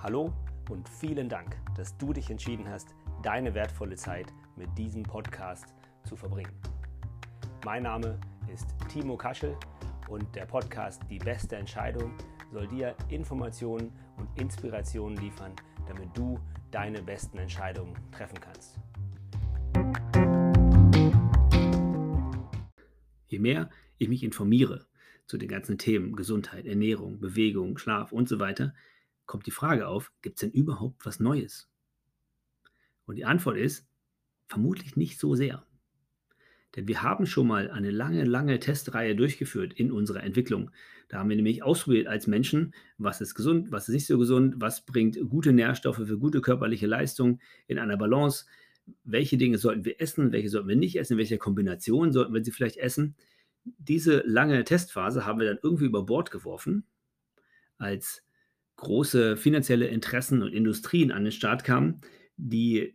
Hallo 0.00 0.32
und 0.70 0.88
vielen 0.88 1.28
Dank, 1.28 1.56
dass 1.76 1.98
du 1.98 2.12
dich 2.12 2.30
entschieden 2.30 2.68
hast, 2.68 2.94
deine 3.24 3.52
wertvolle 3.52 3.96
Zeit 3.96 4.32
mit 4.54 4.68
diesem 4.78 5.02
Podcast 5.02 5.74
zu 6.04 6.14
verbringen. 6.14 6.52
Mein 7.64 7.82
Name 7.82 8.20
ist 8.54 8.76
Timo 8.88 9.16
Kaschel 9.16 9.56
und 10.08 10.32
der 10.36 10.46
Podcast 10.46 11.02
Die 11.10 11.18
beste 11.18 11.56
Entscheidung 11.56 12.12
soll 12.52 12.68
dir 12.68 12.94
Informationen 13.08 13.90
und 14.18 14.28
Inspirationen 14.40 15.18
liefern, 15.18 15.50
damit 15.88 16.16
du 16.16 16.38
deine 16.70 17.02
besten 17.02 17.38
Entscheidungen 17.38 17.94
treffen 18.12 18.38
kannst. 18.40 18.78
Je 23.26 23.40
mehr 23.40 23.68
ich 23.98 24.08
mich 24.08 24.22
informiere 24.22 24.86
zu 25.26 25.38
den 25.38 25.48
ganzen 25.48 25.76
Themen 25.76 26.14
Gesundheit, 26.14 26.66
Ernährung, 26.66 27.18
Bewegung, 27.18 27.78
Schlaf 27.78 28.12
und 28.12 28.28
so 28.28 28.38
weiter, 28.38 28.72
kommt 29.28 29.46
die 29.46 29.52
Frage 29.52 29.86
auf, 29.86 30.10
gibt 30.22 30.38
es 30.38 30.40
denn 30.40 30.50
überhaupt 30.50 31.06
was 31.06 31.20
Neues? 31.20 31.70
Und 33.06 33.14
die 33.14 33.24
Antwort 33.24 33.56
ist, 33.56 33.86
vermutlich 34.48 34.96
nicht 34.96 35.20
so 35.20 35.36
sehr. 35.36 35.64
Denn 36.74 36.88
wir 36.88 37.02
haben 37.02 37.26
schon 37.26 37.46
mal 37.46 37.70
eine 37.70 37.90
lange, 37.90 38.24
lange 38.24 38.58
Testreihe 38.58 39.14
durchgeführt 39.14 39.72
in 39.72 39.92
unserer 39.92 40.22
Entwicklung. 40.22 40.70
Da 41.08 41.18
haben 41.18 41.28
wir 41.28 41.36
nämlich 41.36 41.62
ausprobiert 41.62 42.06
als 42.06 42.26
Menschen, 42.26 42.74
was 42.98 43.20
ist 43.20 43.34
gesund, 43.34 43.70
was 43.70 43.88
ist 43.88 43.94
nicht 43.94 44.06
so 44.06 44.18
gesund, 44.18 44.56
was 44.58 44.84
bringt 44.84 45.18
gute 45.28 45.52
Nährstoffe 45.52 45.96
für 45.96 46.18
gute 46.18 46.40
körperliche 46.40 46.86
Leistung 46.86 47.40
in 47.66 47.78
einer 47.78 47.96
Balance, 47.96 48.46
welche 49.04 49.36
Dinge 49.36 49.58
sollten 49.58 49.84
wir 49.84 50.00
essen, 50.00 50.32
welche 50.32 50.48
sollten 50.48 50.68
wir 50.68 50.76
nicht 50.76 50.98
essen, 50.98 51.14
in 51.14 51.18
welcher 51.18 51.38
Kombination 51.38 52.12
sollten 52.12 52.34
wir 52.34 52.44
sie 52.44 52.52
vielleicht 52.52 52.78
essen. 52.78 53.14
Diese 53.64 54.22
lange 54.26 54.64
Testphase 54.64 55.26
haben 55.26 55.40
wir 55.40 55.46
dann 55.46 55.58
irgendwie 55.62 55.86
über 55.86 56.04
Bord 56.04 56.30
geworfen, 56.30 56.84
als 57.76 58.22
große 58.78 59.36
finanzielle 59.36 59.88
Interessen 59.88 60.42
und 60.42 60.52
Industrien 60.52 61.12
an 61.12 61.24
den 61.24 61.32
Start 61.32 61.64
kamen, 61.64 62.00
die 62.36 62.94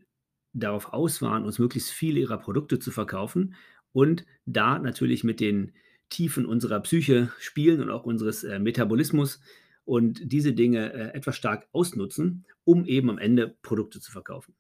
darauf 0.54 0.94
aus 0.94 1.22
waren, 1.22 1.44
uns 1.44 1.60
möglichst 1.60 1.92
viele 1.92 2.20
ihrer 2.20 2.38
Produkte 2.38 2.80
zu 2.80 2.92
verkaufen 2.92 3.56
und 3.92 4.26
da 4.46 4.80
natürlich 4.80 5.24
mit 5.24 5.40
den 5.40 5.74
Tiefen 6.10 6.46
unserer 6.46 6.80
Psyche 6.82 7.32
spielen 7.40 7.82
und 7.82 7.90
auch 7.90 8.06
unseres 8.06 8.44
äh, 8.44 8.60
Metabolismus 8.60 9.42
und 9.84 10.32
diese 10.32 10.54
Dinge 10.54 10.94
äh, 10.94 11.14
etwas 11.16 11.36
stark 11.36 11.68
ausnutzen, 11.72 12.46
um 12.64 12.86
eben 12.86 13.10
am 13.10 13.18
Ende 13.18 13.56
Produkte 13.62 14.00
zu 14.00 14.12
verkaufen. 14.12 14.56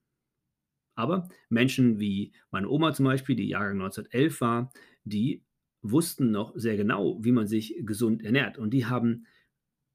Aber 0.96 1.30
Menschen 1.50 2.00
wie 2.00 2.34
meine 2.52 2.70
Oma 2.70 2.94
zum 2.94 3.06
Beispiel, 3.06 3.36
die 3.36 3.48
Jahrgang 3.48 3.82
1911 3.82 4.42
war, 4.42 4.74
die 5.04 5.44
wussten 5.82 6.32
noch 6.32 6.54
sehr 6.56 6.78
genau, 6.78 7.24
wie 7.24 7.32
man 7.32 7.48
sich 7.48 7.76
gesund 7.82 8.24
ernährt. 8.24 8.58
Und 8.58 8.72
die 8.72 8.86
haben 8.86 9.26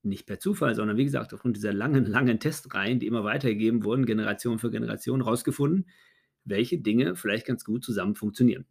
nicht 0.02 0.27
per 0.27 0.38
Zufall, 0.38 0.74
sondern 0.74 0.96
wie 0.96 1.04
gesagt, 1.04 1.34
aufgrund 1.34 1.56
dieser 1.56 1.72
langen, 1.72 2.06
langen 2.06 2.41
Testreihen, 2.41 3.00
die 3.00 3.06
immer 3.06 3.24
weitergegeben 3.24 3.84
wurden, 3.84 4.06
Generation 4.06 4.58
für 4.58 4.70
Generation, 4.70 5.24
herausgefunden, 5.24 5.86
welche 6.44 6.78
Dinge 6.78 7.16
vielleicht 7.16 7.46
ganz 7.46 7.64
gut 7.64 7.84
zusammen 7.84 8.14
funktionieren. 8.14 8.66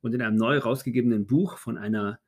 Und 0.00 0.14
in 0.14 0.22
einem 0.22 0.36
neu 0.36 0.58
rausgegebenen 0.58 1.26
Buch 1.26 1.58
von 1.58 1.76
einer, 1.76 2.20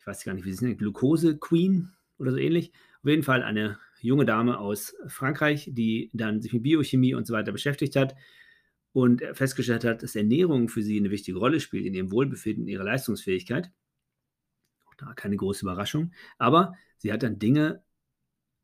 ich 0.00 0.06
weiß 0.06 0.24
gar 0.24 0.34
nicht, 0.34 0.44
wie 0.44 0.52
sie 0.52 0.64
nennt, 0.64 0.78
Glucose 0.78 1.38
Queen 1.38 1.92
oder 2.18 2.32
so 2.32 2.38
ähnlich, 2.38 2.72
auf 3.02 3.08
jeden 3.08 3.22
Fall 3.22 3.42
eine 3.42 3.78
junge 4.00 4.24
Dame 4.24 4.58
aus 4.58 4.96
Frankreich, 5.06 5.70
die 5.72 6.10
dann 6.12 6.40
sich 6.40 6.52
mit 6.52 6.62
Biochemie 6.62 7.14
und 7.14 7.26
so 7.26 7.34
weiter 7.34 7.52
beschäftigt 7.52 7.94
hat 7.96 8.16
und 8.92 9.22
festgestellt 9.32 9.84
hat, 9.84 10.02
dass 10.02 10.16
Ernährung 10.16 10.68
für 10.68 10.82
sie 10.82 10.98
eine 10.98 11.10
wichtige 11.10 11.38
Rolle 11.38 11.60
spielt 11.60 11.86
in 11.86 11.94
ihrem 11.94 12.10
Wohlbefinden, 12.10 12.68
ihrer 12.68 12.84
Leistungsfähigkeit. 12.84 13.70
Keine 15.16 15.36
große 15.36 15.64
Überraschung. 15.64 16.12
Aber 16.38 16.74
sie 16.98 17.12
hat 17.12 17.22
dann 17.22 17.38
Dinge 17.38 17.82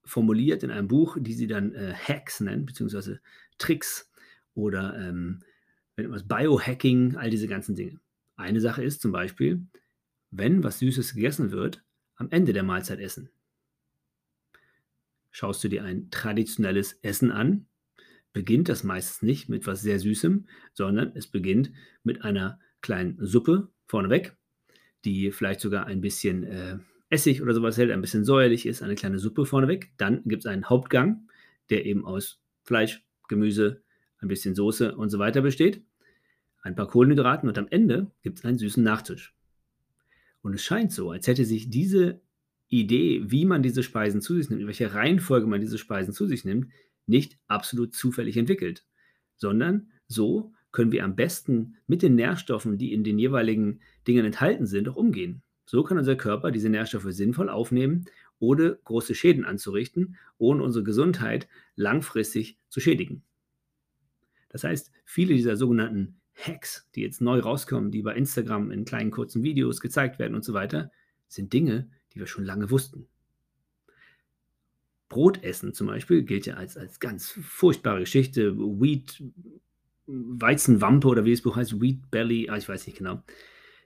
formuliert 0.05 0.63
in 0.63 0.71
einem 0.71 0.89
Buch, 0.89 1.17
die 1.21 1.35
sie 1.35 1.47
dann 1.47 1.75
äh, 1.75 1.93
Hacks 1.93 2.41
nennt, 2.41 2.67
beziehungsweise 2.67 3.21
Tricks 3.59 4.11
oder 4.55 4.97
ähm, 4.99 5.43
Biohacking, 5.97 7.17
all 7.17 7.31
diese 7.31 7.49
ganzen 7.49 7.75
Dinge. 7.75 8.01
Eine 8.37 8.61
Sache 8.61 8.83
ist 8.83 9.03
zum 9.03 9.13
Beispiel, 9.13 9.67
wenn 10.31 10.63
was 10.63 10.79
Süßes 10.79 11.15
gegessen 11.15 11.51
wird, 11.51 11.83
am 12.17 12.31
Ende 12.31 12.53
der 12.53 12.63
Mahlzeit 12.63 13.01
essen. 13.01 13.31
Schaust 15.31 15.63
du 15.63 15.69
dir 15.69 15.85
ein 15.85 16.11
traditionelles 16.11 16.99
Essen 17.03 17.31
an, 17.31 17.67
beginnt 18.33 18.69
das 18.69 18.85
meistens 18.85 19.23
nicht 19.23 19.49
mit 19.49 19.67
was 19.67 19.83
sehr 19.83 19.99
Süßem, 19.99 20.47
sondern 20.73 21.13
es 21.15 21.27
beginnt 21.27 21.73
mit 22.03 22.23
einer 22.23 22.59
kleinen 22.81 23.19
Suppe 23.25 23.69
vorneweg, 23.87 24.37
die 25.05 25.31
vielleicht 25.33 25.61
sogar 25.61 25.87
ein 25.87 26.01
bisschen 26.01 26.45
äh, 26.45 26.79
Essig 27.11 27.43
oder 27.43 27.55
sowas 27.55 27.79
hält, 27.79 27.91
ein 27.91 28.01
bisschen 28.01 28.25
säuerlich 28.25 28.67
ist, 28.67 28.83
eine 28.83 28.95
kleine 28.95 29.19
Suppe 29.19 29.47
vorneweg. 29.47 29.93
Dann 29.97 30.23
gibt 30.25 30.45
es 30.45 30.47
einen 30.47 30.69
Hauptgang, 30.69 31.29
der 31.71 31.87
eben 31.87 32.05
aus 32.05 32.41
Fleisch, 32.65 33.05
Gemüse, 33.29 33.83
ein 34.19 34.29
bisschen 34.29 34.55
Soße 34.55 34.97
und 34.97 35.11
so 35.11 35.19
weiter 35.19 35.43
besteht, 35.43 35.83
ein 36.63 36.75
paar 36.75 36.89
Kohlenhydraten 36.89 37.49
und 37.49 37.57
am 37.59 37.69
Ende 37.69 38.11
gibt 38.23 38.39
es 38.39 38.45
einen 38.45 38.59
süßen 38.59 38.83
Nachtisch. 38.83 39.35
Und 40.43 40.55
es 40.55 40.65
scheint 40.65 40.93
so, 40.93 41.11
als 41.11 41.27
hätte 41.27 41.45
sich 41.45 41.71
diese 41.71 42.21
Idee, 42.69 43.23
wie 43.25 43.45
man 43.45 43.63
diese 43.63 43.83
Speisen 43.83 44.21
zu 44.21 44.35
sich 44.35 44.51
nimmt, 44.51 44.61
in 44.61 44.67
welcher 44.67 44.95
Reihenfolge 44.95 45.47
man 45.47 45.61
diese 45.61 45.79
Speisen 45.79 46.13
zu 46.13 46.27
sich 46.27 46.45
nimmt, 46.45 46.71
nicht 47.07 47.39
absolut 47.47 47.95
zufällig 47.95 48.37
entwickelt, 48.37 48.85
sondern 49.37 49.91
so 50.07 50.53
können 50.79 50.93
wir 50.93 51.03
am 51.03 51.17
besten 51.17 51.75
mit 51.89 52.03
den 52.03 52.15
Nährstoffen, 52.15 52.79
die 52.79 52.93
in 52.93 53.03
den 53.03 53.19
jeweiligen 53.19 53.81
Dingen 54.07 54.25
enthalten 54.25 54.65
sind, 54.65 54.89
auch 54.89 54.95
umgehen. 54.95 55.43
So 55.67 55.83
kann 55.83 55.99
unser 55.99 56.15
Körper 56.15 56.53
diese 56.53 56.69
Nährstoffe 56.69 57.09
sinnvoll 57.09 57.49
aufnehmen, 57.49 58.05
ohne 58.39 58.79
große 58.85 59.17
Schäden 59.17 59.45
anzurichten, 59.45 60.17
ohne 60.39 60.63
unsere 60.63 60.85
Gesundheit 60.85 61.49
langfristig 61.75 62.59
zu 62.69 62.79
schädigen. 62.79 63.25
Das 64.51 64.63
heißt, 64.63 64.93
viele 65.05 65.35
dieser 65.35 65.57
sogenannten 65.57 66.21
Hacks, 66.37 66.89
die 66.95 67.01
jetzt 67.01 67.21
neu 67.21 67.41
rauskommen, 67.41 67.91
die 67.91 68.03
bei 68.03 68.15
Instagram 68.15 68.71
in 68.71 68.85
kleinen 68.85 69.11
kurzen 69.11 69.43
Videos 69.43 69.81
gezeigt 69.81 70.21
werden 70.21 70.37
und 70.37 70.45
so 70.45 70.55
weiter, 70.55 70.93
sind 71.27 71.53
Dinge, 71.53 71.91
die 72.15 72.21
wir 72.21 72.29
schon 72.29 72.45
lange 72.45 72.71
wussten. 72.71 73.09
Brotessen 75.09 75.75
zum 75.75 75.89
Beispiel 75.89 76.23
gilt 76.23 76.47
ja 76.47 76.55
als, 76.55 76.77
als 76.77 77.01
ganz 77.01 77.33
furchtbare 77.33 77.99
Geschichte. 77.99 78.57
Wheat, 78.57 79.21
Weizenwampe 80.09 81.07
oder 81.07 81.25
wie 81.25 81.33
das 81.33 81.43
Buch 81.43 81.57
heißt, 81.57 81.81
Wheat 81.81 82.11
Belly, 82.11 82.49
ah, 82.49 82.57
ich 82.57 82.69
weiß 82.69 82.87
nicht 82.87 82.99
genau. 82.99 83.23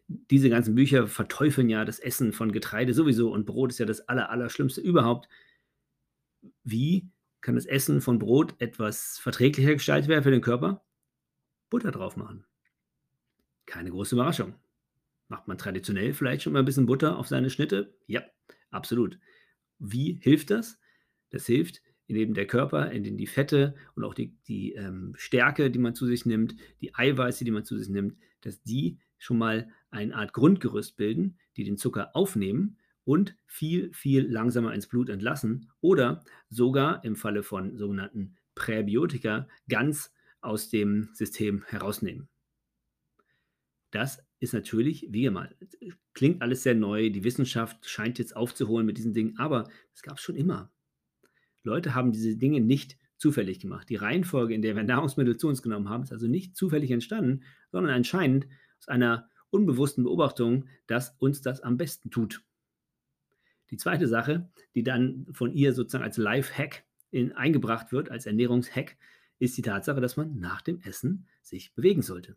Diese 0.06 0.48
ganzen 0.48 0.74
Bücher 0.74 1.06
verteufeln 1.08 1.68
ja 1.68 1.84
das 1.84 1.98
Essen 1.98 2.32
von 2.32 2.52
Getreide 2.52 2.94
sowieso 2.94 3.32
und 3.32 3.44
Brot 3.46 3.70
ist 3.70 3.78
ja 3.78 3.86
das 3.86 4.08
aller, 4.08 4.30
überhaupt. 4.78 5.28
Wie 6.64 7.08
kann 7.40 7.56
das 7.56 7.66
Essen 7.66 8.00
von 8.00 8.18
Brot 8.18 8.54
etwas 8.58 9.18
verträglicher 9.18 9.72
gestaltet 9.72 10.08
werden 10.08 10.22
für 10.22 10.30
den 10.30 10.40
Körper? 10.40 10.84
Butter 11.70 11.90
drauf 11.90 12.16
machen. 12.16 12.44
Keine 13.66 13.90
große 13.90 14.14
Überraschung. 14.14 14.54
Macht 15.28 15.48
man 15.48 15.58
traditionell 15.58 16.12
vielleicht 16.12 16.42
schon 16.42 16.52
mal 16.52 16.60
ein 16.60 16.64
bisschen 16.64 16.86
Butter 16.86 17.18
auf 17.18 17.26
seine 17.26 17.50
Schnitte? 17.50 17.96
Ja, 18.06 18.22
absolut. 18.70 19.18
Wie 19.78 20.18
hilft 20.22 20.50
das? 20.50 20.78
Das 21.30 21.46
hilft, 21.46 21.82
indem 22.12 22.34
der 22.34 22.46
Körper, 22.46 22.90
indem 22.90 23.16
die 23.16 23.26
Fette 23.26 23.74
und 23.94 24.04
auch 24.04 24.14
die, 24.14 24.34
die 24.46 24.72
ähm, 24.74 25.14
Stärke, 25.16 25.70
die 25.70 25.78
man 25.78 25.94
zu 25.94 26.06
sich 26.06 26.26
nimmt, 26.26 26.54
die 26.80 26.94
Eiweiße, 26.94 27.44
die 27.44 27.50
man 27.50 27.64
zu 27.64 27.78
sich 27.78 27.88
nimmt, 27.88 28.16
dass 28.42 28.62
die 28.62 28.98
schon 29.18 29.38
mal 29.38 29.68
eine 29.90 30.14
Art 30.14 30.32
Grundgerüst 30.32 30.96
bilden, 30.96 31.38
die 31.56 31.64
den 31.64 31.76
Zucker 31.76 32.14
aufnehmen 32.14 32.76
und 33.04 33.36
viel, 33.46 33.92
viel 33.92 34.30
langsamer 34.30 34.74
ins 34.74 34.86
Blut 34.86 35.08
entlassen 35.08 35.70
oder 35.80 36.24
sogar 36.48 37.04
im 37.04 37.16
Falle 37.16 37.42
von 37.42 37.76
sogenannten 37.76 38.36
Präbiotika 38.54 39.48
ganz 39.68 40.12
aus 40.40 40.68
dem 40.68 41.10
System 41.14 41.64
herausnehmen. 41.64 42.28
Das 43.90 44.24
ist 44.40 44.54
natürlich, 44.54 45.06
wie 45.10 45.26
immer, 45.26 45.50
klingt 46.14 46.42
alles 46.42 46.62
sehr 46.62 46.74
neu, 46.74 47.10
die 47.10 47.24
Wissenschaft 47.24 47.88
scheint 47.88 48.18
jetzt 48.18 48.34
aufzuholen 48.34 48.86
mit 48.86 48.98
diesen 48.98 49.14
Dingen, 49.14 49.38
aber 49.38 49.68
es 49.94 50.02
gab 50.02 50.16
es 50.16 50.22
schon 50.22 50.36
immer. 50.36 50.72
Leute 51.62 51.94
haben 51.94 52.12
diese 52.12 52.36
Dinge 52.36 52.60
nicht 52.60 52.98
zufällig 53.16 53.60
gemacht. 53.60 53.88
Die 53.88 53.96
Reihenfolge, 53.96 54.54
in 54.54 54.62
der 54.62 54.76
wir 54.76 54.82
Nahrungsmittel 54.84 55.36
zu 55.36 55.48
uns 55.48 55.62
genommen 55.62 55.88
haben, 55.88 56.02
ist 56.02 56.12
also 56.12 56.26
nicht 56.26 56.56
zufällig 56.56 56.90
entstanden, 56.90 57.44
sondern 57.70 57.94
anscheinend 57.94 58.46
aus 58.78 58.88
einer 58.88 59.28
unbewussten 59.50 60.04
Beobachtung, 60.04 60.66
dass 60.86 61.14
uns 61.18 61.42
das 61.42 61.60
am 61.60 61.76
besten 61.76 62.10
tut. 62.10 62.42
Die 63.70 63.76
zweite 63.76 64.08
Sache, 64.08 64.50
die 64.74 64.82
dann 64.82 65.26
von 65.32 65.52
ihr 65.52 65.72
sozusagen 65.72 66.04
als 66.04 66.16
Life-Hack 66.16 66.84
eingebracht 67.34 67.92
wird, 67.92 68.10
als 68.10 68.26
Ernährungshack, 68.26 68.96
ist 69.38 69.56
die 69.56 69.62
Tatsache, 69.62 70.00
dass 70.00 70.16
man 70.16 70.38
nach 70.38 70.62
dem 70.62 70.80
Essen 70.82 71.26
sich 71.42 71.74
bewegen 71.74 72.02
sollte. 72.02 72.36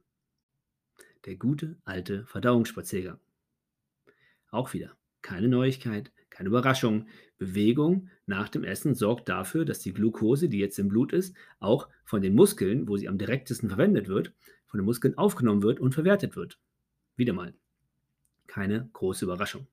Der 1.25 1.35
gute 1.35 1.77
alte 1.83 2.25
Verdauungsspaziergang. 2.25 3.19
Auch 4.49 4.73
wieder 4.73 4.95
keine 5.21 5.47
Neuigkeit, 5.47 6.11
keine 6.35 6.49
Überraschung. 6.49 7.07
Bewegung 7.37 8.09
nach 8.25 8.49
dem 8.49 8.63
Essen 8.63 8.93
sorgt 8.93 9.29
dafür, 9.29 9.65
dass 9.65 9.79
die 9.79 9.93
Glucose, 9.93 10.49
die 10.49 10.59
jetzt 10.59 10.79
im 10.79 10.89
Blut 10.89 11.13
ist, 11.13 11.35
auch 11.59 11.89
von 12.03 12.21
den 12.21 12.35
Muskeln, 12.35 12.87
wo 12.87 12.97
sie 12.97 13.07
am 13.07 13.17
direktesten 13.17 13.69
verwendet 13.69 14.07
wird, 14.07 14.33
von 14.67 14.79
den 14.79 14.85
Muskeln 14.85 15.17
aufgenommen 15.17 15.63
wird 15.63 15.79
und 15.79 15.93
verwertet 15.93 16.35
wird. 16.35 16.59
Wieder 17.15 17.33
mal. 17.33 17.53
Keine 18.47 18.89
große 18.93 19.25
Überraschung. 19.25 19.67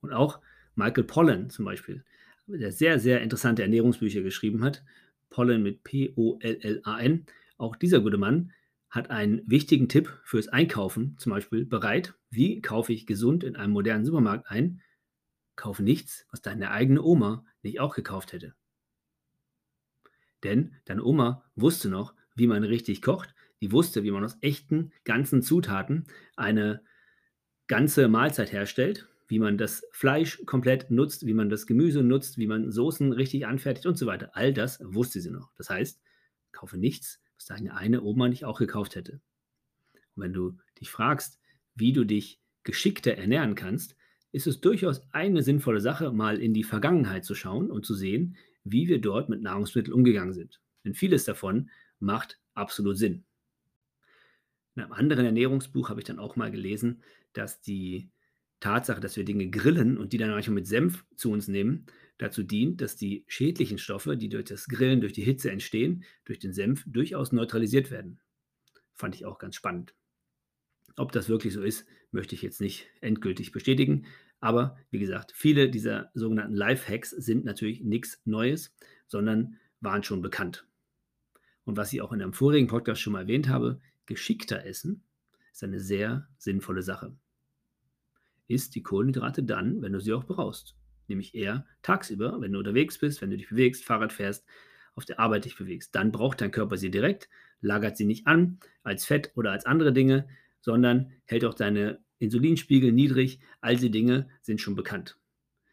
Und 0.00 0.12
auch 0.12 0.40
Michael 0.74 1.04
Pollan 1.04 1.50
zum 1.50 1.64
Beispiel 1.64 2.04
der 2.48 2.72
sehr, 2.72 2.98
sehr 2.98 3.20
interessante 3.20 3.62
Ernährungsbücher 3.62 4.22
geschrieben 4.22 4.64
hat. 4.64 4.82
Pollen 5.30 5.62
mit 5.62 5.84
P-O-L-L-A-N. 5.84 7.26
Auch 7.58 7.76
dieser 7.76 8.00
gute 8.00 8.16
Mann 8.16 8.52
hat 8.88 9.10
einen 9.10 9.42
wichtigen 9.46 9.88
Tipp 9.88 10.18
fürs 10.24 10.48
Einkaufen, 10.48 11.16
zum 11.18 11.30
Beispiel 11.30 11.66
bereit. 11.66 12.14
Wie 12.30 12.62
kaufe 12.62 12.92
ich 12.92 13.06
gesund 13.06 13.44
in 13.44 13.56
einem 13.56 13.74
modernen 13.74 14.06
Supermarkt 14.06 14.50
ein? 14.50 14.80
Kaufe 15.58 15.82
nichts, 15.82 16.24
was 16.30 16.40
deine 16.40 16.70
eigene 16.70 17.02
Oma 17.02 17.44
nicht 17.62 17.80
auch 17.80 17.96
gekauft 17.96 18.32
hätte. 18.32 18.54
Denn 20.44 20.76
deine 20.84 21.02
Oma 21.02 21.50
wusste 21.56 21.88
noch, 21.88 22.14
wie 22.36 22.46
man 22.46 22.62
richtig 22.62 23.02
kocht. 23.02 23.34
Die 23.60 23.72
wusste, 23.72 24.04
wie 24.04 24.12
man 24.12 24.22
aus 24.24 24.38
echten, 24.40 24.92
ganzen 25.02 25.42
Zutaten 25.42 26.06
eine 26.36 26.84
ganze 27.66 28.06
Mahlzeit 28.06 28.52
herstellt, 28.52 29.08
wie 29.26 29.40
man 29.40 29.58
das 29.58 29.84
Fleisch 29.90 30.40
komplett 30.46 30.92
nutzt, 30.92 31.26
wie 31.26 31.34
man 31.34 31.50
das 31.50 31.66
Gemüse 31.66 32.04
nutzt, 32.04 32.38
wie 32.38 32.46
man 32.46 32.70
Soßen 32.70 33.12
richtig 33.12 33.44
anfertigt 33.44 33.86
und 33.86 33.98
so 33.98 34.06
weiter. 34.06 34.30
All 34.34 34.54
das 34.54 34.78
wusste 34.80 35.20
sie 35.20 35.32
noch. 35.32 35.50
Das 35.56 35.70
heißt, 35.70 36.00
kaufe 36.52 36.78
nichts, 36.78 37.20
was 37.34 37.46
deine 37.46 37.74
eine 37.74 38.04
Oma 38.04 38.28
nicht 38.28 38.44
auch 38.44 38.60
gekauft 38.60 38.94
hätte. 38.94 39.20
Und 40.14 40.22
wenn 40.22 40.32
du 40.32 40.56
dich 40.80 40.88
fragst, 40.88 41.40
wie 41.74 41.92
du 41.92 42.04
dich 42.04 42.40
geschickter 42.62 43.18
ernähren 43.18 43.56
kannst, 43.56 43.96
ist 44.32 44.46
es 44.46 44.60
durchaus 44.60 45.02
eine 45.12 45.42
sinnvolle 45.42 45.80
Sache, 45.80 46.12
mal 46.12 46.40
in 46.40 46.54
die 46.54 46.64
Vergangenheit 46.64 47.24
zu 47.24 47.34
schauen 47.34 47.70
und 47.70 47.86
zu 47.86 47.94
sehen, 47.94 48.36
wie 48.64 48.88
wir 48.88 49.00
dort 49.00 49.28
mit 49.28 49.42
Nahrungsmitteln 49.42 49.94
umgegangen 49.94 50.34
sind. 50.34 50.60
Denn 50.84 50.94
vieles 50.94 51.24
davon 51.24 51.70
macht 51.98 52.38
absolut 52.54 52.98
Sinn. 52.98 53.24
In 54.76 54.82
einem 54.82 54.92
anderen 54.92 55.26
Ernährungsbuch 55.26 55.88
habe 55.88 56.00
ich 56.00 56.06
dann 56.06 56.18
auch 56.18 56.36
mal 56.36 56.50
gelesen, 56.50 57.02
dass 57.32 57.60
die 57.60 58.10
Tatsache, 58.60 59.00
dass 59.00 59.16
wir 59.16 59.24
Dinge 59.24 59.48
grillen 59.50 59.98
und 59.98 60.12
die 60.12 60.18
dann 60.18 60.30
manchmal 60.30 60.56
mit 60.56 60.66
Senf 60.66 61.04
zu 61.16 61.30
uns 61.30 61.48
nehmen, 61.48 61.86
dazu 62.18 62.42
dient, 62.42 62.80
dass 62.80 62.96
die 62.96 63.24
schädlichen 63.28 63.78
Stoffe, 63.78 64.16
die 64.16 64.28
durch 64.28 64.44
das 64.44 64.66
Grillen, 64.66 65.00
durch 65.00 65.12
die 65.12 65.22
Hitze 65.22 65.50
entstehen, 65.50 66.04
durch 66.24 66.38
den 66.38 66.52
Senf 66.52 66.84
durchaus 66.86 67.32
neutralisiert 67.32 67.90
werden. 67.90 68.20
Fand 68.94 69.14
ich 69.14 69.24
auch 69.24 69.38
ganz 69.38 69.54
spannend. 69.54 69.94
Ob 70.98 71.12
das 71.12 71.28
wirklich 71.28 71.54
so 71.54 71.62
ist, 71.62 71.86
möchte 72.10 72.34
ich 72.34 72.42
jetzt 72.42 72.60
nicht 72.60 72.88
endgültig 73.00 73.52
bestätigen. 73.52 74.06
Aber 74.40 74.76
wie 74.90 74.98
gesagt, 74.98 75.32
viele 75.34 75.70
dieser 75.70 76.10
sogenannten 76.14 76.54
Lifehacks 76.54 77.10
sind 77.10 77.44
natürlich 77.44 77.82
nichts 77.82 78.20
Neues, 78.24 78.74
sondern 79.06 79.56
waren 79.80 80.02
schon 80.02 80.22
bekannt. 80.22 80.66
Und 81.64 81.76
was 81.76 81.92
ich 81.92 82.00
auch 82.02 82.12
in 82.12 82.22
einem 82.22 82.32
vorigen 82.32 82.66
Podcast 82.66 83.00
schon 83.00 83.12
mal 83.12 83.22
erwähnt 83.22 83.48
habe, 83.48 83.80
geschickter 84.06 84.64
essen 84.64 85.02
ist 85.52 85.64
eine 85.64 85.80
sehr 85.80 86.28
sinnvolle 86.38 86.82
Sache. 86.82 87.14
Isst 88.46 88.74
die 88.74 88.82
Kohlenhydrate 88.82 89.42
dann, 89.42 89.82
wenn 89.82 89.92
du 89.92 90.00
sie 90.00 90.12
auch 90.12 90.24
brauchst. 90.24 90.76
Nämlich 91.08 91.34
eher 91.34 91.66
tagsüber, 91.82 92.40
wenn 92.40 92.52
du 92.52 92.58
unterwegs 92.58 92.98
bist, 92.98 93.20
wenn 93.20 93.30
du 93.30 93.36
dich 93.36 93.48
bewegst, 93.48 93.84
Fahrrad 93.84 94.12
fährst, 94.12 94.46
auf 94.94 95.04
der 95.04 95.20
Arbeit 95.20 95.44
dich 95.44 95.56
bewegst. 95.56 95.94
Dann 95.94 96.12
braucht 96.12 96.40
dein 96.40 96.50
Körper 96.50 96.76
sie 96.76 96.90
direkt, 96.90 97.28
lagert 97.60 97.96
sie 97.96 98.04
nicht 98.04 98.26
an 98.26 98.58
als 98.82 99.04
Fett 99.04 99.32
oder 99.34 99.52
als 99.52 99.66
andere 99.66 99.92
Dinge, 99.92 100.28
sondern 100.68 101.12
hält 101.24 101.46
auch 101.46 101.54
deine 101.54 101.98
Insulinspiegel 102.18 102.92
niedrig. 102.92 103.40
All 103.62 103.76
diese 103.76 103.88
Dinge 103.88 104.28
sind 104.42 104.60
schon 104.60 104.74
bekannt. 104.74 105.18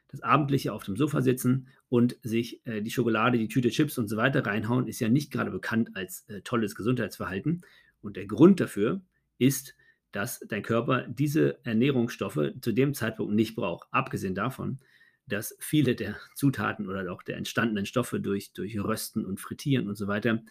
Das 0.08 0.22
abendliche 0.22 0.72
auf 0.72 0.86
dem 0.86 0.96
Sofa 0.96 1.22
sitzen 1.22 1.68
und 1.90 2.16
sich 2.24 2.66
äh, 2.66 2.82
die 2.82 2.92
Schokolade, 2.92 3.38
die 3.38 3.50
Tüte 3.50 3.72
Chips 3.72 3.98
und 3.98 4.08
so 4.08 4.16
weiter 4.16 4.46
reinhauen, 4.46 4.88
ist 4.88 5.02
ja 5.02 5.10
nicht 5.10 5.32
gerade 5.32 5.52
bekannt 5.52 5.90
als 5.96 6.22
äh, 6.30 6.40
tolles 6.44 6.76
Gesundheitsverhalten. 6.76 7.66
Und 8.00 8.16
der 8.16 8.26
Grund 8.26 8.62
dafür 8.62 9.02
ist, 9.38 9.76
dass 10.14 10.40
dein 10.48 10.64
Körper 10.64 11.06
diese 11.10 11.60
Ernährungsstoffe 11.66 12.54
zu 12.62 12.72
dem 12.72 12.94
Zeitpunkt 12.94 13.34
nicht 13.34 13.54
braucht. 13.58 13.90
Abgesehen 13.92 14.34
davon, 14.34 14.80
dass 15.28 15.58
viele 15.60 15.94
der 15.94 16.16
Zutaten 16.36 16.88
oder 16.88 17.12
auch 17.12 17.22
der 17.22 17.36
entstandenen 17.36 17.86
Stoffe 17.86 18.22
durch, 18.22 18.54
durch 18.54 18.80
Rösten 18.80 19.26
und 19.26 19.42
Frittieren 19.42 19.90
und 19.90 19.98
so 19.98 20.08
weiter 20.08 20.42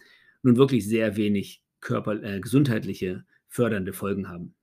nun 0.43 0.55
wirklich 0.55 0.87
sehr 0.87 1.17
wenig 1.17 1.63
körper, 1.79 2.21
äh, 2.21 2.39
gesundheitliche 2.39 3.25
fördernde 3.55 3.93
Folgen 3.93 4.27
haben. 4.27 4.53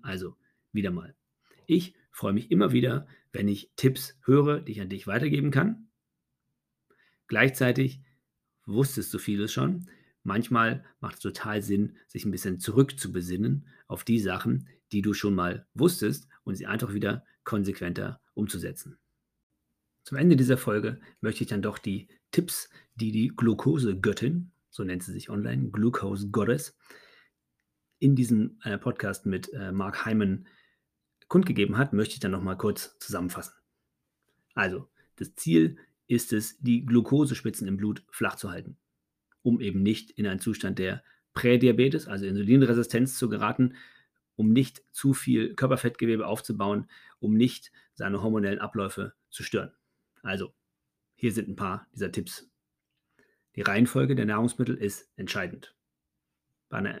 Also 0.00 0.36
wieder 0.70 0.92
mal. 0.92 1.16
Ich 1.66 1.96
freue 2.12 2.32
mich 2.32 2.52
immer 2.52 2.70
wieder, 2.70 3.08
wenn 3.32 3.48
ich 3.48 3.72
Tipps 3.74 4.16
höre, 4.24 4.60
die 4.60 4.72
ich 4.72 4.80
an 4.80 4.88
dich 4.88 5.08
weitergeben 5.08 5.50
kann. 5.50 5.88
Gleichzeitig 7.26 8.00
wusstest 8.64 9.12
du 9.12 9.18
vieles 9.18 9.52
schon. 9.52 9.90
Manchmal 10.22 10.84
macht 11.00 11.16
es 11.16 11.20
total 11.20 11.62
Sinn, 11.62 11.96
sich 12.06 12.24
ein 12.24 12.30
bisschen 12.30 12.60
zurückzubesinnen 12.60 13.66
auf 13.88 14.04
die 14.04 14.20
Sachen, 14.20 14.68
die 14.92 15.02
du 15.02 15.14
schon 15.14 15.34
mal 15.34 15.66
wusstest 15.74 16.28
und 16.44 16.54
sie 16.54 16.66
einfach 16.66 16.94
wieder 16.94 17.24
konsequenter 17.42 18.20
umzusetzen. 18.34 18.98
Zum 20.04 20.16
Ende 20.16 20.36
dieser 20.36 20.58
Folge 20.58 21.00
möchte 21.20 21.42
ich 21.42 21.50
dann 21.50 21.62
doch 21.62 21.78
die 21.78 22.06
Tipps, 22.30 22.70
die 22.94 23.10
die 23.10 23.32
Glukosegöttin, 23.34 24.52
so 24.70 24.84
nennt 24.84 25.02
sie 25.02 25.12
sich 25.12 25.28
online, 25.28 25.70
Glucose 25.70 26.28
Goddess, 26.30 26.76
in 28.02 28.16
diesem 28.16 28.58
äh, 28.64 28.78
Podcast 28.78 29.26
mit 29.26 29.52
äh, 29.52 29.70
Mark 29.70 30.04
Hyman 30.04 30.48
kundgegeben 31.28 31.78
hat, 31.78 31.92
möchte 31.92 32.14
ich 32.14 32.20
dann 32.20 32.32
nochmal 32.32 32.58
kurz 32.58 32.98
zusammenfassen. 32.98 33.54
Also, 34.54 34.88
das 35.14 35.36
Ziel 35.36 35.78
ist 36.08 36.32
es, 36.32 36.58
die 36.58 36.84
Glukosespitzen 36.84 37.68
im 37.68 37.76
Blut 37.76 38.04
flach 38.10 38.34
zu 38.34 38.50
halten, 38.50 38.76
um 39.42 39.60
eben 39.60 39.84
nicht 39.84 40.10
in 40.10 40.26
einen 40.26 40.40
Zustand 40.40 40.80
der 40.80 41.04
Prädiabetes, 41.32 42.08
also 42.08 42.26
Insulinresistenz 42.26 43.16
zu 43.16 43.28
geraten, 43.28 43.76
um 44.34 44.52
nicht 44.52 44.82
zu 44.90 45.14
viel 45.14 45.54
Körperfettgewebe 45.54 46.26
aufzubauen, 46.26 46.90
um 47.20 47.34
nicht 47.34 47.70
seine 47.94 48.20
hormonellen 48.20 48.58
Abläufe 48.58 49.14
zu 49.30 49.44
stören. 49.44 49.70
Also, 50.22 50.52
hier 51.14 51.32
sind 51.32 51.48
ein 51.48 51.56
paar 51.56 51.86
dieser 51.92 52.10
Tipps. 52.10 52.50
Die 53.54 53.62
Reihenfolge 53.62 54.16
der 54.16 54.26
Nahrungsmittel 54.26 54.76
ist 54.76 55.08
entscheidend. 55.14 55.76
Bei 56.68 56.78
einer 56.78 57.00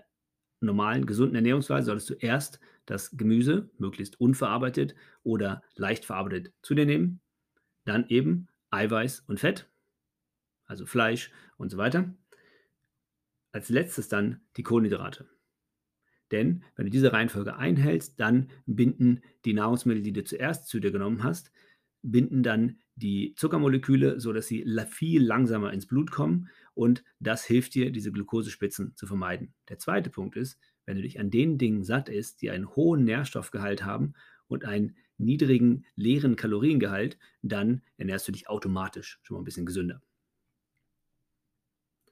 normalen, 0.62 1.06
gesunden 1.06 1.36
Ernährungsweise 1.36 1.86
solltest 1.86 2.10
du 2.10 2.14
erst 2.14 2.60
das 2.86 3.16
Gemüse, 3.16 3.70
möglichst 3.78 4.20
unverarbeitet 4.20 4.94
oder 5.22 5.62
leicht 5.76 6.04
verarbeitet, 6.04 6.52
zu 6.62 6.74
dir 6.74 6.86
nehmen. 6.86 7.20
Dann 7.84 8.06
eben 8.08 8.48
Eiweiß 8.70 9.20
und 9.26 9.40
Fett, 9.40 9.68
also 10.64 10.86
Fleisch 10.86 11.30
und 11.56 11.70
so 11.70 11.76
weiter. 11.76 12.14
Als 13.52 13.68
letztes 13.68 14.08
dann 14.08 14.40
die 14.56 14.62
Kohlenhydrate. 14.62 15.26
Denn 16.30 16.64
wenn 16.74 16.86
du 16.86 16.90
diese 16.90 17.12
Reihenfolge 17.12 17.56
einhältst, 17.56 18.18
dann 18.18 18.50
binden 18.64 19.20
die 19.44 19.52
Nahrungsmittel, 19.52 20.02
die 20.02 20.14
du 20.14 20.24
zuerst 20.24 20.66
zu 20.66 20.80
dir 20.80 20.90
genommen 20.90 21.22
hast, 21.22 21.52
binden 22.02 22.42
dann 22.42 22.78
die 22.94 23.34
Zuckermoleküle, 23.36 24.20
sodass 24.20 24.46
sie 24.46 24.66
viel 24.90 25.22
langsamer 25.22 25.72
ins 25.72 25.86
Blut 25.86 26.10
kommen 26.10 26.48
und 26.74 27.04
das 27.20 27.44
hilft 27.44 27.74
dir, 27.74 27.90
diese 27.90 28.12
Glukosespitzen 28.12 28.94
zu 28.96 29.06
vermeiden. 29.06 29.54
Der 29.68 29.78
zweite 29.78 30.10
Punkt 30.10 30.36
ist, 30.36 30.58
wenn 30.84 30.96
du 30.96 31.02
dich 31.02 31.20
an 31.20 31.30
den 31.30 31.58
Dingen 31.58 31.84
satt 31.84 32.08
isst, 32.08 32.42
die 32.42 32.50
einen 32.50 32.68
hohen 32.74 33.04
Nährstoffgehalt 33.04 33.84
haben 33.84 34.14
und 34.48 34.64
einen 34.64 34.96
niedrigen 35.16 35.86
leeren 35.94 36.36
Kaloriengehalt, 36.36 37.18
dann 37.42 37.82
ernährst 37.96 38.26
du 38.28 38.32
dich 38.32 38.48
automatisch 38.48 39.20
schon 39.22 39.36
mal 39.36 39.42
ein 39.42 39.44
bisschen 39.44 39.66
gesünder. 39.66 40.02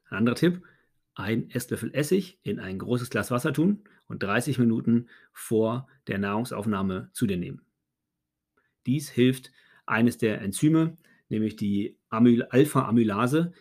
Ein 0.05 0.17
anderer 0.19 0.35
Tipp, 0.35 0.63
ein 1.13 1.49
Esslöffel 1.49 1.93
Essig 1.93 2.39
in 2.43 2.59
ein 2.59 2.79
großes 2.79 3.09
Glas 3.09 3.31
Wasser 3.31 3.53
tun 3.53 3.83
und 4.07 4.23
30 4.23 4.59
Minuten 4.59 5.09
vor 5.33 5.87
der 6.07 6.17
Nahrungsaufnahme 6.17 7.09
zu 7.13 7.27
dir 7.27 7.37
nehmen. 7.37 7.61
Dies 8.85 9.09
hilft 9.09 9.51
eines 9.91 10.17
der 10.17 10.41
Enzyme, 10.41 10.97
nämlich 11.29 11.55
die 11.55 11.97
Alpha-Amylase, 12.09 13.53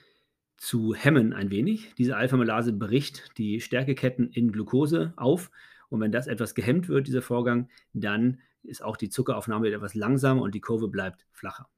zu 0.57 0.95
hemmen 0.95 1.33
ein 1.33 1.51
wenig. 1.51 1.95
Diese 1.97 2.17
Alpha-Amylase 2.17 2.73
bricht 2.73 3.37
die 3.39 3.61
Stärkeketten 3.61 4.31
in 4.31 4.53
Glucose 4.53 5.15
auf. 5.17 5.51
Und 5.89 6.01
wenn 6.01 6.13
das 6.13 6.27
etwas 6.27 6.55
gehemmt 6.55 6.89
wird, 6.89 7.07
dieser 7.07 7.23
Vorgang, 7.23 7.69
dann 7.95 8.41
ist 8.63 8.83
auch 8.83 8.97
die 8.97 9.09
Zuckeraufnahme 9.09 9.69
etwas 9.69 9.95
langsamer 9.95 10.43
und 10.43 10.55
die 10.55 10.61
Kurve 10.61 10.89
bleibt 10.89 11.27
flacher. 11.33 11.69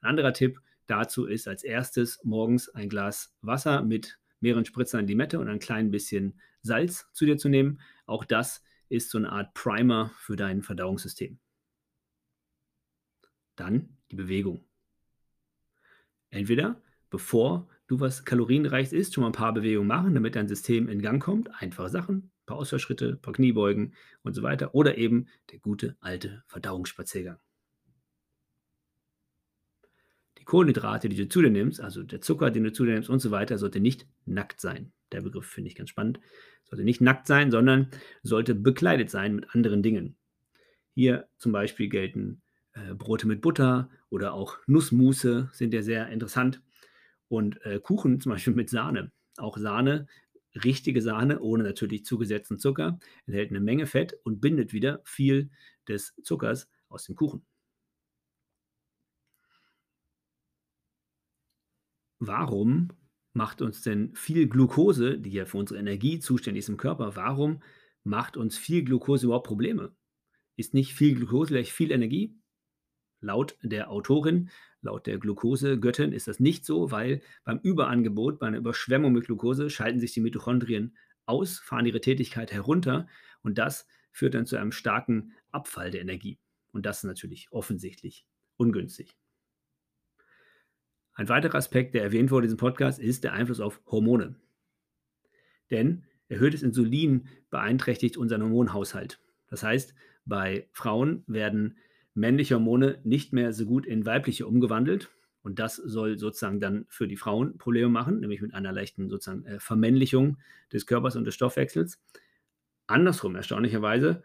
Ein 0.00 0.10
anderer 0.10 0.34
Tipp 0.34 0.60
dazu 0.86 1.24
ist 1.24 1.48
als 1.48 1.64
erstes 1.64 2.20
morgens 2.22 2.68
ein 2.68 2.90
Glas 2.90 3.34
Wasser 3.40 3.82
mit 3.82 4.18
mehreren 4.40 4.66
Spritzern 4.66 5.06
Limette 5.06 5.40
und 5.40 5.48
ein 5.48 5.58
klein 5.58 5.90
bisschen 5.90 6.38
Salz 6.60 7.08
zu 7.14 7.24
dir 7.24 7.38
zu 7.38 7.48
nehmen. 7.48 7.80
Auch 8.04 8.24
das 8.26 8.62
ist 8.90 9.10
so 9.10 9.18
eine 9.18 9.32
Art 9.32 9.54
Primer 9.54 10.12
für 10.18 10.36
dein 10.36 10.62
Verdauungssystem. 10.62 11.38
Dann 13.56 13.96
die 14.10 14.16
Bewegung. 14.16 14.64
Entweder 16.30 16.80
bevor 17.10 17.68
du 17.86 18.00
was 18.00 18.24
kalorienreiches 18.24 18.92
isst, 18.92 19.14
schon 19.14 19.22
mal 19.22 19.28
ein 19.28 19.32
paar 19.32 19.54
Bewegungen 19.54 19.88
machen, 19.88 20.14
damit 20.14 20.34
dein 20.34 20.48
System 20.48 20.88
in 20.88 21.00
Gang 21.00 21.22
kommt. 21.22 21.50
Einfache 21.60 21.88
Sachen, 21.88 22.16
ein 22.16 22.46
paar 22.46 22.58
Ausfallschritte, 22.58 23.10
ein 23.10 23.20
paar 23.20 23.32
Kniebeugen 23.32 23.94
und 24.22 24.34
so 24.34 24.42
weiter. 24.42 24.74
Oder 24.74 24.98
eben 24.98 25.28
der 25.50 25.58
gute 25.58 25.96
alte 26.00 26.42
Verdauungsspaziergang. 26.46 27.38
Die 30.38 30.44
Kohlenhydrate, 30.44 31.08
die 31.08 31.16
du 31.16 31.28
zu 31.28 31.42
dir 31.42 31.50
nimmst, 31.50 31.80
also 31.80 32.02
der 32.02 32.20
Zucker, 32.20 32.50
den 32.50 32.64
du 32.64 32.72
zu 32.72 32.84
dir 32.84 32.94
nimmst 32.94 33.08
und 33.08 33.20
so 33.20 33.30
weiter, 33.30 33.58
sollte 33.58 33.80
nicht 33.80 34.06
nackt 34.26 34.60
sein. 34.60 34.92
Der 35.12 35.22
Begriff 35.22 35.46
finde 35.46 35.68
ich 35.68 35.76
ganz 35.76 35.90
spannend. 35.90 36.20
Sollte 36.64 36.84
nicht 36.84 37.00
nackt 37.00 37.26
sein, 37.26 37.50
sondern 37.50 37.90
sollte 38.22 38.54
bekleidet 38.54 39.10
sein 39.10 39.36
mit 39.36 39.54
anderen 39.54 39.82
Dingen. 39.82 40.16
Hier 40.94 41.28
zum 41.38 41.52
Beispiel 41.52 41.88
gelten 41.88 42.42
äh, 42.76 42.94
Brote 42.94 43.26
mit 43.26 43.40
Butter 43.40 43.90
oder 44.10 44.34
auch 44.34 44.58
Nussmusse 44.66 45.50
sind 45.52 45.74
ja 45.74 45.82
sehr 45.82 46.08
interessant. 46.08 46.62
Und 47.28 47.60
äh, 47.64 47.80
Kuchen 47.80 48.20
zum 48.20 48.32
Beispiel 48.32 48.54
mit 48.54 48.70
Sahne. 48.70 49.12
Auch 49.38 49.58
Sahne, 49.58 50.06
richtige 50.64 51.02
Sahne, 51.02 51.40
ohne 51.40 51.64
natürlich 51.64 52.04
zugesetzten 52.04 52.58
Zucker, 52.58 52.98
enthält 53.26 53.50
eine 53.50 53.60
Menge 53.60 53.86
Fett 53.86 54.16
und 54.24 54.40
bindet 54.40 54.72
wieder 54.72 55.00
viel 55.04 55.50
des 55.88 56.14
Zuckers 56.22 56.68
aus 56.88 57.04
dem 57.04 57.16
Kuchen. 57.16 57.44
Warum 62.18 62.88
macht 63.32 63.60
uns 63.62 63.82
denn 63.82 64.14
viel 64.14 64.48
Glucose, 64.48 65.18
die 65.18 65.30
ja 65.30 65.44
für 65.46 65.58
unsere 65.58 65.78
Energie 65.80 66.18
zuständig 66.18 66.60
ist 66.60 66.68
im 66.70 66.76
Körper, 66.78 67.16
warum 67.16 67.62
macht 68.04 68.36
uns 68.36 68.56
viel 68.56 68.84
Glucose 68.84 69.26
überhaupt 69.26 69.46
Probleme? 69.46 69.94
Ist 70.56 70.74
nicht 70.74 70.94
viel 70.94 71.14
Glucose 71.14 71.52
gleich 71.52 71.72
viel 71.72 71.92
Energie? 71.92 72.36
Laut 73.26 73.58
der 73.60 73.90
Autorin, 73.90 74.50
laut 74.82 75.08
der 75.08 75.18
Glukosegöttin 75.18 76.12
ist 76.12 76.28
das 76.28 76.38
nicht 76.38 76.64
so, 76.64 76.92
weil 76.92 77.20
beim 77.42 77.58
Überangebot, 77.58 78.38
bei 78.38 78.46
einer 78.46 78.58
Überschwemmung 78.58 79.12
mit 79.12 79.24
Glucose 79.24 79.68
schalten 79.68 79.98
sich 79.98 80.12
die 80.12 80.20
Mitochondrien 80.20 80.96
aus, 81.24 81.58
fahren 81.58 81.86
ihre 81.86 82.00
Tätigkeit 82.00 82.52
herunter 82.52 83.08
und 83.42 83.58
das 83.58 83.88
führt 84.12 84.34
dann 84.34 84.46
zu 84.46 84.56
einem 84.56 84.70
starken 84.70 85.32
Abfall 85.50 85.90
der 85.90 86.02
Energie. 86.02 86.38
Und 86.70 86.86
das 86.86 86.98
ist 86.98 87.04
natürlich 87.04 87.48
offensichtlich 87.50 88.28
ungünstig. 88.58 89.16
Ein 91.14 91.28
weiterer 91.28 91.56
Aspekt, 91.56 91.94
der 91.94 92.04
erwähnt 92.04 92.30
wurde 92.30 92.44
in 92.44 92.50
diesem 92.50 92.58
Podcast, 92.58 93.00
ist 93.00 93.24
der 93.24 93.32
Einfluss 93.32 93.58
auf 93.58 93.80
Hormone. 93.86 94.36
Denn 95.72 96.04
erhöhtes 96.28 96.62
Insulin 96.62 97.26
beeinträchtigt 97.50 98.18
unseren 98.18 98.44
Hormonhaushalt. 98.44 99.18
Das 99.48 99.64
heißt, 99.64 99.96
bei 100.26 100.68
Frauen 100.70 101.24
werden 101.26 101.76
männliche 102.16 102.54
Hormone 102.56 102.98
nicht 103.04 103.32
mehr 103.32 103.52
so 103.52 103.66
gut 103.66 103.86
in 103.86 104.06
weibliche 104.06 104.46
umgewandelt. 104.46 105.10
Und 105.42 105.60
das 105.60 105.76
soll 105.76 106.18
sozusagen 106.18 106.58
dann 106.58 106.86
für 106.88 107.06
die 107.06 107.16
Frauen 107.16 107.56
Probleme 107.56 107.88
machen, 107.88 108.18
nämlich 108.18 108.40
mit 108.40 108.52
einer 108.52 108.72
leichten 108.72 109.08
sozusagen 109.08 109.44
äh, 109.46 109.60
Vermännlichung 109.60 110.38
des 110.72 110.86
Körpers 110.86 111.14
und 111.14 111.24
des 111.24 111.34
Stoffwechsels. 111.34 112.02
Andersrum, 112.88 113.36
erstaunlicherweise, 113.36 114.24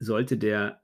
sollte 0.00 0.36
der 0.36 0.82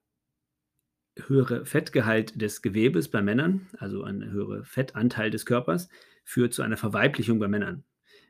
höhere 1.27 1.67
Fettgehalt 1.67 2.41
des 2.41 2.63
Gewebes 2.63 3.11
bei 3.11 3.21
Männern, 3.21 3.69
also 3.79 4.03
ein 4.05 4.31
höherer 4.31 4.65
Fettanteil 4.65 5.31
des 5.31 5.45
Körpers, 5.45 5.89
führt 6.25 6.55
zu 6.55 6.63
einer 6.63 6.77
Verweiblichung 6.77 7.39
bei 7.39 7.49
Männern. 7.49 7.85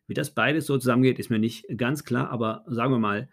Wie 0.07 0.15
das 0.15 0.35
beides 0.35 0.67
so 0.67 0.79
zusammengeht, 0.79 1.19
ist 1.21 1.31
mir 1.31 1.39
nicht 1.39 1.67
ganz 1.77 2.05
klar, 2.05 2.31
aber 2.31 2.65
sagen 2.67 2.93
wir 2.93 2.99
mal, 2.99 3.29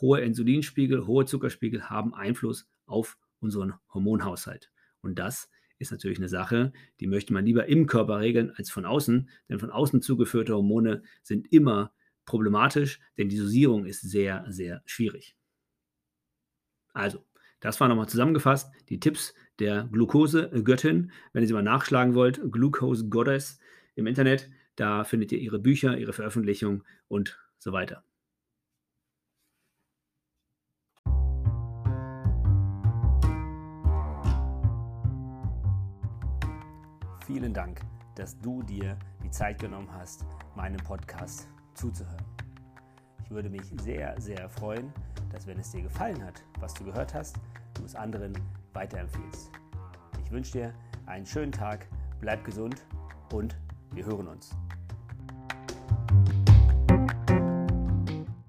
hohe 0.00 0.20
Insulinspiegel, 0.20 1.06
hohe 1.06 1.26
Zuckerspiegel 1.26 1.88
haben 1.88 2.14
Einfluss 2.14 2.68
auf 2.86 3.18
unseren 3.40 3.74
Hormonhaushalt. 3.92 4.70
Und 5.00 5.18
das 5.18 5.50
ist 5.78 5.92
natürlich 5.92 6.18
eine 6.18 6.28
Sache, 6.28 6.72
die 7.00 7.06
möchte 7.06 7.32
man 7.32 7.44
lieber 7.44 7.66
im 7.66 7.86
Körper 7.86 8.20
regeln 8.20 8.50
als 8.56 8.70
von 8.70 8.86
außen, 8.86 9.28
denn 9.48 9.58
von 9.58 9.70
außen 9.70 10.00
zugeführte 10.02 10.54
Hormone 10.54 11.02
sind 11.22 11.52
immer 11.52 11.92
problematisch, 12.24 13.00
denn 13.18 13.28
die 13.28 13.38
Dosierung 13.38 13.84
ist 13.84 14.00
sehr, 14.00 14.44
sehr 14.48 14.82
schwierig. 14.86 15.36
Also, 16.92 17.24
das 17.60 17.80
war 17.80 17.88
nochmal 17.88 18.08
zusammengefasst 18.08 18.72
die 18.88 19.00
Tipps 19.00 19.34
der 19.58 19.88
Glucose-Göttin. 19.92 21.12
Wenn 21.32 21.42
ihr 21.42 21.46
sie 21.46 21.54
mal 21.54 21.62
nachschlagen 21.62 22.14
wollt, 22.14 22.40
Glucose 22.50 23.08
Goddess 23.08 23.58
im 23.94 24.06
Internet, 24.06 24.50
da 24.76 25.04
findet 25.04 25.32
ihr 25.32 25.38
ihre 25.38 25.58
Bücher, 25.58 25.96
ihre 25.98 26.12
Veröffentlichungen 26.12 26.84
und 27.08 27.38
so 27.58 27.72
weiter. 27.72 28.05
Vielen 37.26 37.52
Dank, 37.52 37.80
dass 38.14 38.38
du 38.38 38.62
dir 38.62 38.96
die 39.20 39.30
Zeit 39.32 39.58
genommen 39.58 39.88
hast, 39.92 40.24
meinem 40.54 40.76
Podcast 40.76 41.48
zuzuhören. 41.74 42.24
Ich 43.24 43.30
würde 43.30 43.50
mich 43.50 43.64
sehr, 43.82 44.14
sehr 44.20 44.48
freuen, 44.48 44.92
dass 45.32 45.44
wenn 45.48 45.58
es 45.58 45.72
dir 45.72 45.82
gefallen 45.82 46.22
hat, 46.22 46.44
was 46.60 46.72
du 46.74 46.84
gehört 46.84 47.14
hast, 47.14 47.40
du 47.74 47.84
es 47.84 47.96
anderen 47.96 48.32
weiterempfiehlst. 48.74 49.50
Ich 50.24 50.30
wünsche 50.30 50.52
dir 50.52 50.74
einen 51.06 51.26
schönen 51.26 51.50
Tag, 51.50 51.88
bleib 52.20 52.44
gesund 52.44 52.86
und 53.32 53.56
wir 53.90 54.06
hören 54.06 54.28
uns. 54.28 54.56